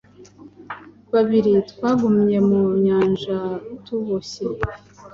babiri 1.13 1.51
twagumye 1.71 2.37
mu 2.49 2.61
Nyanja 2.85 3.39
tuboshye 3.85 4.45